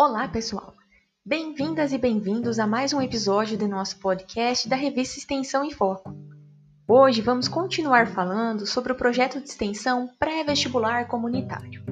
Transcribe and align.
Olá, 0.00 0.28
pessoal! 0.28 0.74
Bem-vindas 1.26 1.92
e 1.92 1.98
bem-vindos 1.98 2.60
a 2.60 2.68
mais 2.68 2.92
um 2.92 3.02
episódio 3.02 3.58
do 3.58 3.66
nosso 3.66 3.98
podcast 3.98 4.68
da 4.68 4.76
revista 4.76 5.18
Extensão 5.18 5.64
em 5.64 5.72
Foco. 5.72 6.16
Hoje 6.86 7.20
vamos 7.20 7.48
continuar 7.48 8.06
falando 8.06 8.64
sobre 8.64 8.92
o 8.92 8.94
projeto 8.94 9.40
de 9.40 9.48
extensão 9.48 10.08
pré-vestibular 10.16 11.08
comunitário. 11.08 11.82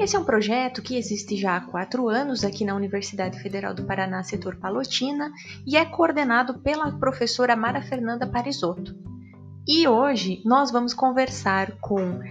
Esse 0.00 0.16
é 0.16 0.18
um 0.18 0.24
projeto 0.24 0.80
que 0.80 0.96
existe 0.96 1.36
já 1.36 1.58
há 1.58 1.60
quatro 1.60 2.08
anos 2.08 2.44
aqui 2.44 2.64
na 2.64 2.74
Universidade 2.74 3.38
Federal 3.38 3.74
do 3.74 3.84
Paraná, 3.84 4.22
setor 4.22 4.56
Palotina, 4.56 5.30
e 5.66 5.76
é 5.76 5.84
coordenado 5.84 6.60
pela 6.60 6.92
professora 6.92 7.54
Mara 7.54 7.82
Fernanda 7.82 8.26
Parisotto. 8.26 8.96
E 9.68 9.86
hoje 9.86 10.40
nós 10.46 10.70
vamos 10.70 10.94
conversar 10.94 11.72
com 11.72 12.22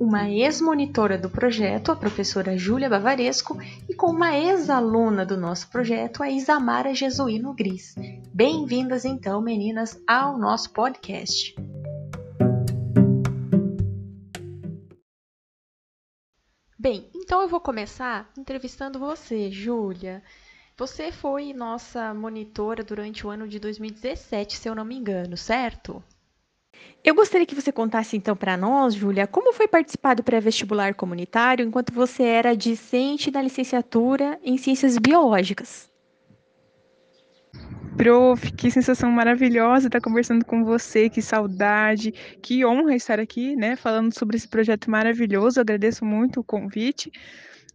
uma 0.00 0.30
ex-monitora 0.30 1.18
do 1.18 1.28
projeto, 1.28 1.92
a 1.92 1.96
professora 1.96 2.56
Júlia 2.56 2.88
Bavaresco, 2.88 3.58
e 3.86 3.92
com 3.92 4.06
uma 4.06 4.34
ex-aluna 4.34 5.26
do 5.26 5.36
nosso 5.36 5.68
projeto, 5.68 6.22
a 6.22 6.30
Isamara 6.30 6.94
Jesuíno 6.94 7.52
Gris. 7.52 7.94
Bem-vindas 8.32 9.04
então, 9.04 9.42
meninas, 9.42 10.02
ao 10.06 10.38
nosso 10.38 10.72
podcast. 10.72 11.54
Bem, 16.78 17.10
então 17.14 17.42
eu 17.42 17.48
vou 17.48 17.60
começar 17.60 18.32
entrevistando 18.38 18.98
você, 18.98 19.50
Júlia. 19.50 20.22
Você 20.78 21.12
foi 21.12 21.52
nossa 21.52 22.14
monitora 22.14 22.82
durante 22.82 23.26
o 23.26 23.28
ano 23.28 23.46
de 23.46 23.58
2017, 23.58 24.56
se 24.56 24.66
eu 24.66 24.74
não 24.74 24.86
me 24.86 24.96
engano, 24.96 25.36
certo? 25.36 26.02
Eu 27.02 27.14
gostaria 27.14 27.46
que 27.46 27.54
você 27.54 27.72
contasse 27.72 28.16
então 28.16 28.36
para 28.36 28.58
nós, 28.58 28.94
Júlia, 28.94 29.26
como 29.26 29.54
foi 29.54 29.66
participar 29.66 30.14
do 30.14 30.22
pré-vestibular 30.22 30.94
comunitário 30.94 31.66
enquanto 31.66 31.94
você 31.94 32.22
era 32.22 32.54
discente 32.54 33.30
da 33.30 33.40
licenciatura 33.40 34.38
em 34.44 34.58
Ciências 34.58 34.98
Biológicas. 34.98 35.88
Prof, 37.96 38.52
que 38.52 38.70
sensação 38.70 39.10
maravilhosa 39.10 39.88
estar 39.88 40.00
conversando 40.00 40.44
com 40.44 40.62
você, 40.62 41.08
que 41.08 41.22
saudade, 41.22 42.12
que 42.42 42.64
honra 42.64 42.94
estar 42.94 43.18
aqui, 43.18 43.56
né, 43.56 43.76
falando 43.76 44.16
sobre 44.16 44.36
esse 44.36 44.48
projeto 44.48 44.90
maravilhoso. 44.90 45.58
Eu 45.58 45.62
agradeço 45.62 46.04
muito 46.04 46.40
o 46.40 46.44
convite 46.44 47.10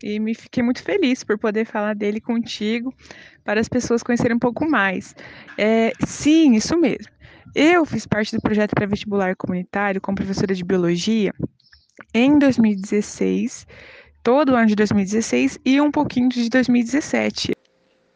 e 0.04 0.20
me 0.20 0.36
fiquei 0.36 0.62
muito 0.62 0.84
feliz 0.84 1.24
por 1.24 1.38
poder 1.38 1.66
falar 1.66 1.96
dele 1.96 2.22
contigo, 2.22 2.94
para 3.44 3.60
as 3.60 3.70
pessoas 3.70 4.04
conhecerem 4.04 4.36
um 4.36 4.40
pouco 4.40 4.70
mais. 4.70 5.16
É, 5.58 5.92
sim, 6.06 6.56
isso 6.56 6.78
mesmo. 6.78 7.15
Eu 7.54 7.86
fiz 7.86 8.06
parte 8.06 8.36
do 8.36 8.42
projeto 8.42 8.74
pré-vestibular 8.74 9.36
comunitário 9.36 10.02
como 10.02 10.16
professora 10.16 10.54
de 10.54 10.64
biologia 10.64 11.34
em 12.14 12.38
2016, 12.40 13.68
todo 14.24 14.54
o 14.54 14.56
ano 14.56 14.68
de 14.68 14.76
2016 14.76 15.60
e 15.64 15.80
um 15.80 15.92
pouquinho 15.92 16.30
de 16.30 16.50
2017. 16.50 17.54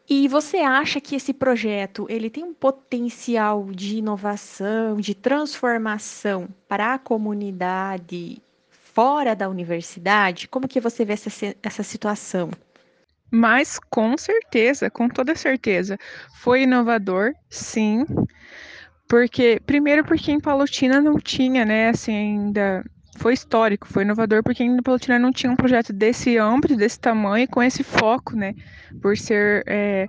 E 0.08 0.26
você 0.26 0.56
acha 0.56 1.00
que 1.00 1.14
esse 1.14 1.32
projeto 1.32 2.04
ele 2.10 2.28
tem 2.28 2.42
um 2.42 2.52
potencial 2.52 3.68
de 3.70 3.98
inovação, 3.98 4.96
de 4.96 5.14
transformação 5.14 6.48
para 6.68 6.94
a 6.94 6.98
comunidade 6.98 8.42
fora 8.68 9.36
da 9.36 9.48
universidade? 9.48 10.48
Como 10.48 10.66
que 10.66 10.80
você 10.80 11.04
vê 11.04 11.12
essa, 11.12 11.30
essa 11.62 11.82
situação? 11.84 12.50
Mas 13.30 13.78
com 13.78 14.18
certeza, 14.18 14.90
com 14.90 15.08
toda 15.08 15.36
certeza, 15.36 15.96
foi 16.40 16.62
inovador, 16.62 17.32
sim. 17.48 18.04
Porque, 19.10 19.60
primeiro, 19.66 20.04
porque 20.04 20.30
em 20.30 20.38
Palotina 20.38 21.00
não 21.00 21.16
tinha, 21.18 21.64
né, 21.64 21.88
assim, 21.88 22.14
ainda. 22.14 22.84
Foi 23.18 23.34
histórico, 23.34 23.88
foi 23.88 24.04
inovador, 24.04 24.40
porque 24.40 24.62
em 24.62 24.80
Palotina 24.80 25.18
não 25.18 25.32
tinha 25.32 25.52
um 25.52 25.56
projeto 25.56 25.92
desse 25.92 26.38
âmbito, 26.38 26.76
desse 26.76 26.98
tamanho, 27.00 27.48
com 27.48 27.60
esse 27.60 27.82
foco, 27.82 28.36
né, 28.36 28.54
por 29.02 29.18
ser 29.18 29.64
é, 29.66 30.06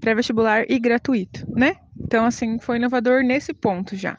pré-vestibular 0.00 0.64
e 0.66 0.78
gratuito, 0.78 1.46
né? 1.54 1.76
Então, 2.06 2.24
assim, 2.24 2.58
foi 2.58 2.78
inovador 2.78 3.22
nesse 3.22 3.52
ponto 3.52 3.94
já. 3.94 4.16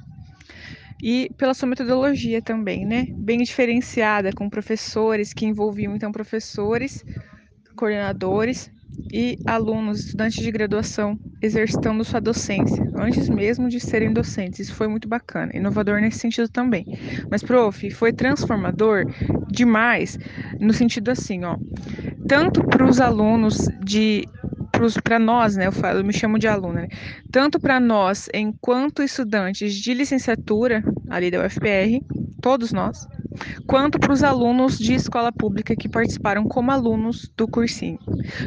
E 1.02 1.31
pela 1.36 1.56
sua 1.56 1.68
metodologia 1.68 2.40
também, 2.40 2.86
né? 2.86 3.07
Bem 3.18 3.40
diferenciada, 3.40 4.31
com 4.31 4.47
professores 4.47 5.34
que 5.34 5.46
envolviam, 5.47 5.96
então, 5.96 6.12
professores, 6.12 7.03
coordenadores 7.75 8.69
e 9.12 9.40
alunos, 9.44 10.02
estudantes 10.02 10.44
de 10.44 10.52
graduação, 10.52 11.19
exercitando 11.42 12.03
sua 12.03 12.20
docência, 12.20 12.84
antes 12.96 13.30
mesmo 13.30 13.70
de 13.70 13.80
serem 13.80 14.12
docentes. 14.12 14.59
Isso 14.59 14.74
foi 14.74 14.88
muito 14.88 15.08
bacana, 15.08 15.52
inovador 15.56 16.00
nesse 16.02 16.20
sentido 16.20 16.50
também. 16.50 16.86
Mas, 17.30 17.44
prof, 17.44 17.90
foi 17.92 18.12
transformador 18.12 19.06
demais, 19.48 20.18
no 20.59 20.74
sentido 20.74 21.09
assim, 21.12 21.44
ó, 21.44 21.58
tanto 22.28 22.64
para 22.64 22.86
os 22.86 23.00
alunos 23.00 23.58
de 23.80 24.28
para 25.03 25.18
nós, 25.18 25.56
né, 25.56 25.66
eu, 25.66 25.72
falo, 25.72 26.00
eu 26.00 26.06
me 26.06 26.14
chamo 26.14 26.38
de 26.38 26.48
aluna, 26.48 26.81
né, 26.81 26.88
tanto 27.31 27.59
para 27.59 27.80
nós, 27.80 28.30
enquanto 28.31 29.02
estudantes 29.02 29.74
de 29.74 29.92
licenciatura 29.94 30.84
ali 31.09 31.31
da 31.31 31.44
UFPR, 31.44 32.00
todos 32.42 32.72
nós, 32.72 33.08
quanto 33.66 34.00
para 34.00 34.14
os 34.14 34.24
alunos 34.24 34.78
de 34.78 34.94
escola 34.94 35.31
pública 35.31 35.75
que 35.75 35.90
participaram 35.90 36.44
como 36.46 36.72
alunos 36.72 37.30
do 37.36 37.48
cursinho. 37.48 38.00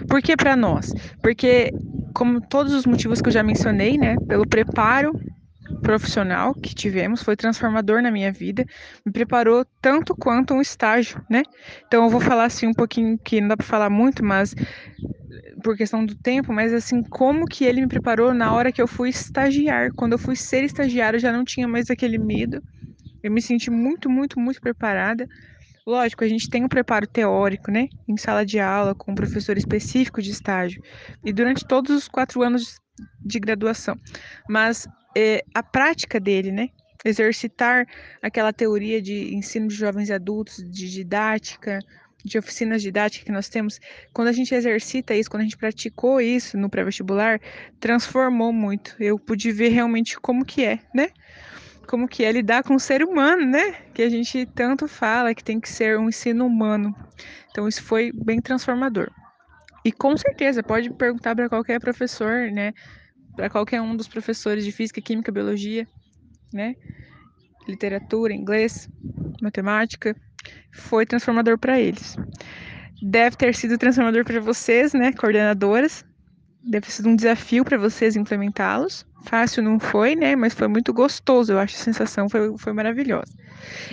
Por 0.08 0.22
que 0.22 0.36
para 0.36 0.56
nós? 0.56 0.92
Porque, 1.22 1.70
como 2.14 2.40
todos 2.40 2.72
os 2.72 2.86
motivos 2.86 3.20
que 3.20 3.28
eu 3.28 3.32
já 3.32 3.42
mencionei, 3.42 3.96
né, 3.96 4.16
pelo 4.28 4.46
preparo 4.46 5.12
profissional 5.82 6.54
que 6.54 6.74
tivemos, 6.74 7.22
foi 7.22 7.36
transformador 7.36 8.02
na 8.02 8.10
minha 8.10 8.32
vida, 8.32 8.64
me 9.04 9.12
preparou 9.12 9.64
tanto 9.80 10.14
quanto 10.14 10.54
um 10.54 10.60
estágio, 10.60 11.24
né? 11.28 11.42
Então 11.86 12.04
eu 12.04 12.10
vou 12.10 12.20
falar 12.20 12.44
assim 12.44 12.66
um 12.66 12.74
pouquinho 12.74 13.18
que 13.18 13.40
não 13.40 13.48
dá 13.48 13.56
para 13.56 13.66
falar 13.66 13.90
muito, 13.90 14.24
mas 14.24 14.54
por 15.62 15.76
questão 15.76 16.04
do 16.04 16.14
tempo, 16.14 16.52
mas 16.52 16.72
assim, 16.72 17.02
como 17.02 17.46
que 17.46 17.64
ele 17.64 17.80
me 17.80 17.88
preparou 17.88 18.32
na 18.34 18.52
hora 18.52 18.72
que 18.72 18.80
eu 18.80 18.86
fui 18.86 19.08
estagiar. 19.10 19.90
Quando 19.94 20.12
eu 20.12 20.18
fui 20.18 20.36
ser 20.36 20.64
estagiário, 20.64 21.16
eu 21.16 21.20
já 21.20 21.32
não 21.32 21.44
tinha 21.44 21.68
mais 21.68 21.90
aquele 21.90 22.18
medo 22.18 22.62
eu 23.22 23.30
me 23.30 23.42
senti 23.42 23.70
muito, 23.70 24.08
muito, 24.08 24.38
muito 24.38 24.60
preparada. 24.60 25.26
Lógico, 25.86 26.24
a 26.24 26.28
gente 26.28 26.48
tem 26.48 26.64
um 26.64 26.68
preparo 26.68 27.06
teórico, 27.06 27.70
né? 27.70 27.88
Em 28.08 28.16
sala 28.16 28.44
de 28.44 28.60
aula, 28.60 28.94
com 28.94 29.12
um 29.12 29.14
professor 29.14 29.56
específico 29.56 30.20
de 30.20 30.30
estágio. 30.30 30.82
E 31.24 31.32
durante 31.32 31.66
todos 31.66 31.90
os 31.90 32.08
quatro 32.08 32.42
anos 32.42 32.78
de 33.24 33.40
graduação. 33.40 33.96
Mas 34.48 34.86
é, 35.16 35.42
a 35.54 35.62
prática 35.62 36.20
dele, 36.20 36.52
né? 36.52 36.68
Exercitar 37.04 37.86
aquela 38.22 38.52
teoria 38.52 39.00
de 39.00 39.34
ensino 39.34 39.68
de 39.68 39.74
jovens 39.74 40.10
adultos, 40.10 40.56
de 40.70 40.90
didática, 40.90 41.80
de 42.24 42.38
oficinas 42.38 42.82
didáticas 42.82 43.24
que 43.24 43.32
nós 43.32 43.48
temos, 43.48 43.80
quando 44.12 44.28
a 44.28 44.32
gente 44.32 44.54
exercita 44.54 45.14
isso, 45.14 45.30
quando 45.30 45.40
a 45.40 45.44
gente 45.44 45.56
praticou 45.56 46.20
isso 46.20 46.58
no 46.58 46.68
pré-vestibular, 46.68 47.40
transformou 47.78 48.52
muito. 48.52 48.94
Eu 49.00 49.18
pude 49.18 49.50
ver 49.50 49.70
realmente 49.70 50.18
como 50.20 50.44
que 50.44 50.64
é, 50.64 50.78
né? 50.94 51.08
Como 51.90 52.06
que 52.06 52.22
é 52.22 52.30
lidar 52.30 52.62
com 52.62 52.76
o 52.76 52.78
ser 52.78 53.02
humano, 53.02 53.44
né? 53.44 53.72
Que 53.92 54.02
a 54.02 54.08
gente 54.08 54.46
tanto 54.46 54.86
fala 54.86 55.34
que 55.34 55.42
tem 55.42 55.58
que 55.58 55.68
ser 55.68 55.98
um 55.98 56.08
ensino 56.08 56.46
humano. 56.46 56.94
Então 57.50 57.66
isso 57.66 57.82
foi 57.82 58.12
bem 58.12 58.40
transformador. 58.40 59.10
E 59.84 59.90
com 59.90 60.16
certeza 60.16 60.62
pode 60.62 60.88
perguntar 60.90 61.34
para 61.34 61.48
qualquer 61.48 61.80
professor, 61.80 62.48
né? 62.52 62.72
Para 63.34 63.50
qualquer 63.50 63.82
um 63.82 63.96
dos 63.96 64.06
professores 64.06 64.64
de 64.64 64.70
física, 64.70 65.00
química, 65.00 65.32
biologia, 65.32 65.84
né? 66.54 66.76
Literatura, 67.66 68.32
inglês, 68.32 68.88
matemática, 69.42 70.14
foi 70.72 71.04
transformador 71.04 71.58
para 71.58 71.80
eles. 71.80 72.16
Deve 73.02 73.34
ter 73.36 73.52
sido 73.52 73.76
transformador 73.76 74.24
para 74.24 74.38
vocês, 74.40 74.92
né, 74.92 75.12
coordenadoras, 75.12 76.04
deve 76.62 76.90
sido 76.90 77.08
um 77.08 77.16
desafio 77.16 77.64
para 77.64 77.78
vocês 77.78 78.16
implementá-los. 78.16 79.06
Fácil 79.24 79.62
não 79.62 79.78
foi, 79.78 80.14
né? 80.14 80.34
Mas 80.34 80.54
foi 80.54 80.68
muito 80.68 80.92
gostoso. 80.92 81.52
Eu 81.52 81.58
acho 81.58 81.76
a 81.76 81.78
sensação 81.78 82.28
foi, 82.28 82.56
foi 82.58 82.72
maravilhosa. 82.72 83.32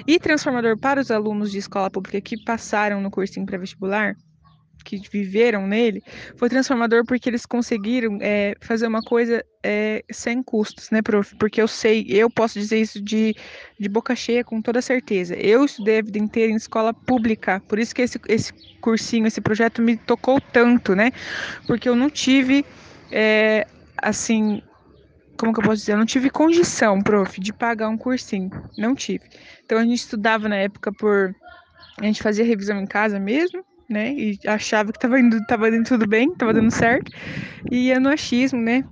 E 0.05 0.19
transformador 0.19 0.77
para 0.77 1.01
os 1.01 1.11
alunos 1.11 1.51
de 1.51 1.57
escola 1.57 1.89
pública 1.89 2.21
que 2.21 2.41
passaram 2.43 3.01
no 3.01 3.11
cursinho 3.11 3.45
pré-vestibular, 3.45 4.15
que 4.95 5.09
viveram 5.09 5.67
nele, 5.67 6.01
foi 6.35 6.49
transformador 6.49 7.05
porque 7.05 7.29
eles 7.29 7.45
conseguiram 7.45 8.17
é, 8.21 8.53
fazer 8.61 8.87
uma 8.87 9.01
coisa 9.01 9.43
é, 9.63 10.03
sem 10.09 10.41
custos, 10.41 10.89
né, 10.91 11.01
prof? 11.01 11.35
Porque 11.35 11.61
eu 11.61 11.67
sei, 11.67 12.05
eu 12.09 12.29
posso 12.29 12.57
dizer 12.59 12.79
isso 12.79 13.01
de, 13.01 13.35
de 13.77 13.89
boca 13.89 14.15
cheia 14.15 14.43
com 14.43 14.61
toda 14.61 14.81
certeza. 14.81 15.35
Eu 15.35 15.65
estudei 15.65 15.99
a 15.99 16.01
vida 16.01 16.17
inteira 16.17 16.51
em 16.51 16.55
escola 16.55 16.93
pública, 16.93 17.61
por 17.67 17.77
isso 17.79 17.93
que 17.93 18.01
esse, 18.01 18.19
esse 18.29 18.53
cursinho, 18.79 19.27
esse 19.27 19.41
projeto 19.41 19.81
me 19.81 19.97
tocou 19.97 20.39
tanto, 20.39 20.95
né? 20.95 21.11
Porque 21.65 21.89
eu 21.89 21.95
não 21.95 22.09
tive, 22.09 22.65
é, 23.11 23.67
assim, 24.01 24.61
como 25.37 25.53
que 25.53 25.59
eu 25.59 25.63
posso 25.63 25.77
dizer? 25.77 25.93
Eu 25.93 25.97
não 25.97 26.05
tive 26.05 26.29
condição, 26.29 27.01
prof, 27.01 27.39
de 27.39 27.53
pagar 27.53 27.89
um 27.89 27.97
cursinho. 27.97 28.49
Não 28.77 28.95
tive. 28.95 29.25
Então 29.63 29.77
a 29.77 29.83
gente 29.83 29.99
estudava 29.99 30.49
na 30.49 30.55
época 30.55 30.91
por. 30.91 31.35
A 31.99 32.05
gente 32.05 32.21
fazia 32.21 32.45
revisão 32.45 32.79
em 32.79 32.85
casa 32.85 33.19
mesmo, 33.19 33.63
né? 33.89 34.13
E 34.13 34.39
achava 34.47 34.91
que 34.91 34.97
estava 34.97 35.19
indo, 35.19 35.43
tava 35.45 35.69
indo 35.69 35.83
tudo 35.87 36.07
bem, 36.07 36.31
estava 36.31 36.53
dando 36.53 36.71
certo. 36.71 37.11
E 37.71 37.87
ia 37.87 37.99
no 37.99 38.09
achismo, 38.09 38.61
né? 38.61 38.83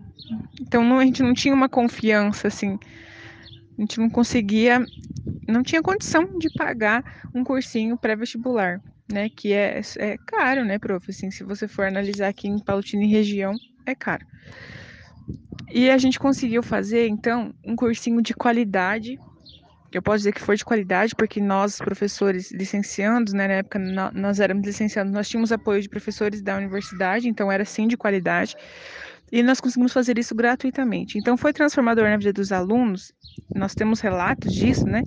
Então 0.62 0.84
não, 0.84 1.00
a 1.00 1.06
gente 1.06 1.24
não 1.24 1.34
tinha 1.34 1.54
uma 1.54 1.70
confiança, 1.70 2.48
assim. 2.48 2.80
A 3.78 3.82
gente 3.82 4.00
não 4.00 4.10
conseguia. 4.10 4.86
Não 5.48 5.64
tinha 5.64 5.82
condição 5.82 6.38
de 6.40 6.50
pagar 6.50 7.04
um 7.34 7.44
cursinho 7.44 7.98
pré-vestibular. 7.98 8.82
né? 9.12 9.30
Que 9.30 9.54
é, 9.54 9.82
é 9.98 10.18
caro, 10.26 10.66
né, 10.66 10.80
prof? 10.80 11.10
Assim, 11.10 11.32
se 11.32 11.44
você 11.44 11.68
for 11.68 11.86
analisar 11.86 12.30
aqui 12.30 12.48
em 12.48 12.60
Palotina 12.60 13.04
e 13.04 13.08
região, 13.08 13.54
é 13.86 13.96
caro. 13.96 14.26
E 15.72 15.90
a 15.90 15.98
gente 15.98 16.20
conseguiu 16.20 16.64
fazer, 16.64 17.08
então, 17.08 17.54
um 17.66 17.76
cursinho 17.76 18.22
de 18.22 18.34
qualidade. 18.34 19.18
Eu 19.96 20.02
posso 20.02 20.18
dizer 20.18 20.34
que 20.34 20.42
foi 20.42 20.58
de 20.58 20.66
qualidade, 20.66 21.16
porque 21.16 21.40
nós, 21.40 21.78
professores 21.78 22.52
licenciados, 22.52 23.32
né, 23.32 23.48
na 23.48 23.54
época 23.54 23.80
nós 24.14 24.42
éramos 24.42 24.66
licenciados, 24.66 25.10
nós 25.10 25.30
tínhamos 25.30 25.54
apoio 25.54 25.82
de 25.82 25.88
professores 25.88 26.42
da 26.42 26.58
universidade, 26.58 27.30
então 27.30 27.50
era 27.50 27.64
sim 27.64 27.88
de 27.88 27.96
qualidade. 27.96 28.58
E 29.32 29.42
nós 29.42 29.60
conseguimos 29.60 29.92
fazer 29.92 30.18
isso 30.18 30.36
gratuitamente. 30.36 31.18
Então 31.18 31.36
foi 31.36 31.52
transformador 31.52 32.06
na 32.06 32.18
vida 32.18 32.32
dos 32.32 32.52
alunos. 32.52 33.14
Nós 33.54 33.76
temos 33.76 34.00
relatos 34.00 34.54
disso, 34.54 34.86
né? 34.86 35.04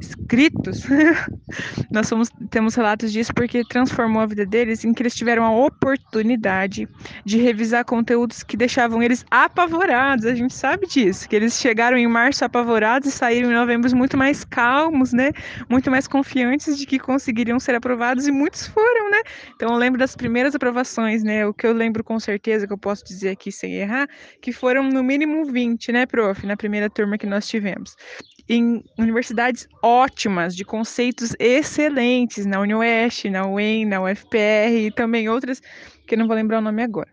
Escritos. 0.00 0.84
nós 1.90 2.06
somos, 2.06 2.28
temos 2.50 2.74
relatos 2.74 3.12
disso 3.12 3.32
porque 3.34 3.64
transformou 3.64 4.22
a 4.22 4.26
vida 4.26 4.46
deles 4.46 4.84
em 4.84 4.92
que 4.92 5.02
eles 5.02 5.14
tiveram 5.14 5.44
a 5.44 5.50
oportunidade 5.50 6.88
de 7.24 7.38
revisar 7.38 7.84
conteúdos 7.84 8.42
que 8.42 8.56
deixavam 8.56 9.02
eles 9.02 9.24
apavorados. 9.30 10.26
A 10.26 10.34
gente 10.34 10.54
sabe 10.54 10.86
disso, 10.86 11.28
que 11.28 11.36
eles 11.36 11.54
chegaram 11.54 11.96
em 11.96 12.06
março 12.06 12.44
apavorados 12.44 13.08
e 13.08 13.12
saíram 13.12 13.50
em 13.50 13.54
novembro 13.54 13.94
muito 13.96 14.16
mais 14.16 14.44
calmos, 14.44 15.12
né? 15.12 15.32
Muito 15.68 15.90
mais 15.90 16.06
confiantes 16.06 16.78
de 16.78 16.86
que 16.86 16.98
conseguiriam 16.98 17.58
ser 17.60 17.74
aprovados 17.74 18.26
e 18.26 18.32
muitos 18.32 18.66
foram, 18.66 19.10
né? 19.10 19.22
Então 19.54 19.70
eu 19.70 19.76
lembro 19.76 19.98
das 19.98 20.16
primeiras 20.16 20.54
aprovações, 20.54 21.22
né? 21.22 21.46
O 21.46 21.52
que 21.52 21.66
eu 21.66 21.72
lembro 21.72 22.02
com 22.02 22.18
certeza 22.18 22.66
que 22.66 22.72
eu 22.72 22.78
posso 22.78 23.04
dizer 23.04 23.30
aqui 23.30 23.51
sem 23.52 23.74
errar, 23.74 24.08
que 24.40 24.52
foram 24.52 24.88
no 24.88 25.02
mínimo 25.02 25.44
20, 25.44 25.92
né, 25.92 26.06
prof, 26.06 26.46
na 26.46 26.56
primeira 26.56 26.88
turma 26.90 27.18
que 27.18 27.26
nós 27.26 27.46
tivemos. 27.46 27.94
Em 28.48 28.82
universidades 28.98 29.68
ótimas, 29.82 30.56
de 30.56 30.64
conceitos 30.64 31.34
excelentes, 31.38 32.44
na 32.44 32.60
UniOeste, 32.60 33.30
na 33.30 33.46
UEM, 33.46 33.86
na 33.86 34.02
UFPR 34.02 34.86
e 34.86 34.90
também 34.90 35.28
outras 35.28 35.60
que 36.06 36.16
não 36.16 36.26
vou 36.26 36.34
lembrar 36.34 36.58
o 36.58 36.62
nome 36.62 36.82
agora, 36.82 37.10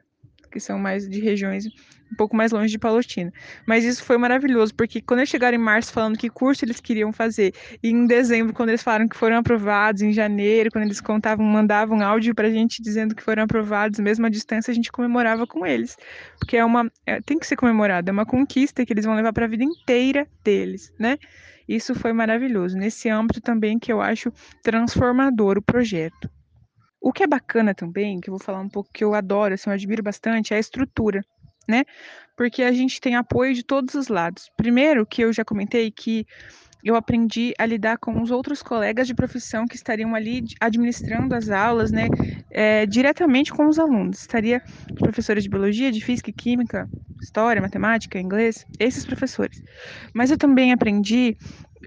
que 0.51 0.59
são 0.59 0.79
mais 0.79 1.07
de 1.07 1.19
regiões 1.19 1.65
um 2.11 2.15
pouco 2.15 2.35
mais 2.35 2.51
longe 2.51 2.71
de 2.71 2.79
Palotina. 2.79 3.31
Mas 3.65 3.83
isso 3.85 4.03
foi 4.03 4.17
maravilhoso, 4.17 4.73
porque 4.73 5.01
quando 5.01 5.19
eles 5.19 5.29
chegaram 5.29 5.55
em 5.55 5.61
março 5.61 5.93
falando 5.93 6.17
que 6.17 6.29
curso 6.29 6.65
eles 6.65 6.79
queriam 6.79 7.13
fazer, 7.13 7.53
e 7.81 7.89
em 7.89 8.05
dezembro, 8.05 8.53
quando 8.53 8.69
eles 8.69 8.83
falaram 8.83 9.07
que 9.07 9.15
foram 9.15 9.37
aprovados, 9.37 10.01
em 10.01 10.11
janeiro, 10.11 10.69
quando 10.71 10.85
eles 10.85 11.01
contavam, 11.01 11.45
mandavam 11.45 12.01
áudio 12.01 12.33
pra 12.33 12.49
gente 12.49 12.81
dizendo 12.81 13.15
que 13.15 13.23
foram 13.23 13.43
aprovados, 13.43 13.99
mesmo 13.99 14.25
à 14.25 14.29
distância, 14.29 14.71
a 14.71 14.75
gente 14.75 14.91
comemorava 14.91 15.45
com 15.45 15.65
eles. 15.65 15.97
Porque 16.37 16.57
é 16.57 16.65
uma. 16.65 16.91
É, 17.05 17.21
tem 17.21 17.37
que 17.37 17.47
ser 17.47 17.55
comemorado, 17.55 18.09
é 18.09 18.13
uma 18.13 18.25
conquista 18.25 18.85
que 18.85 18.93
eles 18.93 19.05
vão 19.05 19.15
levar 19.15 19.33
para 19.33 19.45
a 19.45 19.49
vida 19.49 19.63
inteira 19.63 20.27
deles, 20.43 20.93
né? 20.99 21.17
Isso 21.67 21.93
foi 21.93 22.11
maravilhoso. 22.13 22.75
Nesse 22.75 23.09
âmbito 23.09 23.39
também 23.39 23.77
que 23.77 23.93
eu 23.93 24.01
acho 24.01 24.31
transformador 24.63 25.57
o 25.57 25.61
projeto. 25.61 26.29
O 27.01 27.13
que 27.13 27.23
é 27.23 27.27
bacana 27.27 27.73
também, 27.73 28.19
que 28.19 28.29
eu 28.29 28.33
vou 28.33 28.43
falar 28.43 28.59
um 28.59 28.67
pouco 28.67 28.89
que 28.91 29.03
eu 29.03 29.13
adoro, 29.13 29.53
assim, 29.53 29.69
eu 29.69 29.73
admiro 29.73 30.03
bastante, 30.03 30.53
é 30.53 30.57
a 30.57 30.59
estrutura 30.59 31.23
né? 31.67 31.83
Porque 32.35 32.63
a 32.63 32.71
gente 32.71 33.01
tem 33.01 33.15
apoio 33.15 33.53
de 33.53 33.63
todos 33.63 33.95
os 33.95 34.07
lados. 34.07 34.49
Primeiro, 34.55 35.05
que 35.05 35.21
eu 35.23 35.33
já 35.33 35.43
comentei 35.43 35.91
que 35.91 36.25
eu 36.83 36.95
aprendi 36.95 37.53
a 37.57 37.65
lidar 37.65 37.97
com 37.97 38.21
os 38.21 38.31
outros 38.31 38.63
colegas 38.63 39.05
de 39.05 39.13
profissão 39.13 39.65
que 39.67 39.75
estariam 39.75 40.15
ali 40.15 40.43
administrando 40.61 41.35
as 41.35 41.49
aulas, 41.49 41.91
né, 41.91 42.07
é, 42.51 42.85
diretamente 42.85 43.51
com 43.51 43.67
os 43.67 43.77
alunos. 43.77 44.21
Estaria 44.21 44.61
professores 44.97 45.43
de 45.43 45.49
biologia, 45.49 45.91
de 45.91 46.01
física, 46.01 46.31
química, 46.31 46.89
história, 47.21 47.61
matemática, 47.61 48.19
inglês, 48.19 48.65
esses 48.79 49.05
professores. 49.05 49.61
Mas 50.13 50.31
eu 50.31 50.37
também 50.37 50.71
aprendi 50.71 51.35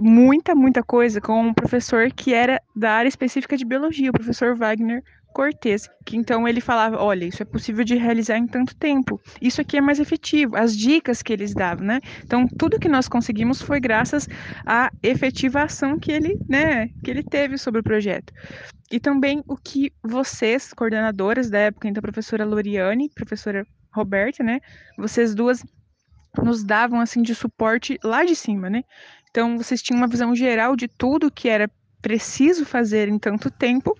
muita, 0.00 0.54
muita 0.54 0.82
coisa 0.82 1.20
com 1.20 1.40
um 1.40 1.54
professor 1.54 2.10
que 2.12 2.34
era 2.34 2.60
da 2.76 2.92
área 2.92 3.08
específica 3.08 3.56
de 3.56 3.64
biologia, 3.64 4.10
o 4.10 4.14
professor 4.14 4.54
Wagner 4.56 5.02
Cortez, 5.32 5.88
que 6.04 6.16
então 6.16 6.46
ele 6.46 6.60
falava, 6.60 7.02
olha, 7.02 7.24
isso 7.24 7.42
é 7.42 7.46
possível 7.46 7.84
de 7.84 7.96
realizar 7.96 8.36
em 8.36 8.46
tanto 8.46 8.74
tempo, 8.76 9.20
isso 9.40 9.60
aqui 9.60 9.76
é 9.76 9.80
mais 9.80 9.98
efetivo, 9.98 10.56
as 10.56 10.76
dicas 10.76 11.22
que 11.22 11.32
eles 11.32 11.54
davam, 11.54 11.86
né? 11.86 12.00
Então, 12.24 12.46
tudo 12.58 12.78
que 12.78 12.88
nós 12.88 13.08
conseguimos 13.08 13.60
foi 13.62 13.80
graças 13.80 14.28
à 14.66 14.90
efetivação 15.02 15.98
que 15.98 16.12
ele, 16.12 16.36
né, 16.48 16.88
que 17.02 17.10
ele 17.10 17.22
teve 17.22 17.58
sobre 17.58 17.80
o 17.80 17.84
projeto. 17.84 18.32
E 18.90 19.00
também 19.00 19.42
o 19.48 19.56
que 19.56 19.92
vocês, 20.02 20.72
coordenadoras 20.72 21.48
da 21.48 21.58
época, 21.58 21.88
então 21.88 22.00
a 22.00 22.02
professora 22.02 22.44
Loriane, 22.44 23.10
professora 23.14 23.66
Roberta, 23.94 24.42
né, 24.42 24.60
vocês 24.98 25.34
duas 25.34 25.64
nos 26.42 26.64
davam 26.64 27.00
assim 27.00 27.22
de 27.22 27.34
suporte 27.34 27.98
lá 28.02 28.24
de 28.24 28.34
cima, 28.34 28.70
né? 28.70 28.82
Então, 29.30 29.56
vocês 29.56 29.82
tinham 29.82 29.98
uma 29.98 30.06
visão 30.06 30.34
geral 30.34 30.76
de 30.76 30.88
tudo 30.88 31.30
que 31.30 31.48
era 31.48 31.70
preciso 32.02 32.66
fazer 32.66 33.08
em 33.08 33.18
tanto 33.18 33.50
tempo, 33.50 33.96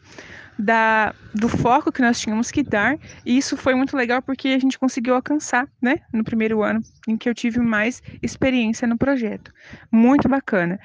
da, 0.59 1.15
do 1.35 1.49
foco 1.49 1.93
que 1.93 2.03
nós 2.03 2.21
tínhamos 2.21 2.51
que 2.51 2.63
dar, 2.63 2.97
e 3.25 3.37
isso 3.37 3.57
foi 3.57 3.75
muito 3.75 3.97
legal 3.97 4.23
porque 4.23 4.49
a 4.49 4.59
gente 4.59 4.79
conseguiu 4.79 5.15
alcançar, 5.15 5.69
né, 5.81 5.97
no 6.13 6.25
primeiro 6.25 6.63
ano 6.63 6.81
em 7.07 7.17
que 7.17 7.29
eu 7.29 7.35
tive 7.35 7.59
mais 7.61 8.03
experiência 8.23 8.87
no 8.87 8.97
projeto. 8.97 9.53
Muito 9.91 10.29
bacana. 10.29 10.79